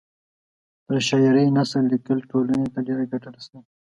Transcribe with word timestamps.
تر 0.87 0.99
شاعرۍ 1.07 1.47
نثر 1.57 1.83
لیکل 1.91 2.19
ټولنۍ 2.31 2.67
ته 2.73 2.79
ډېره 2.87 3.03
ګټه 3.11 3.29
رسوي 3.35 3.61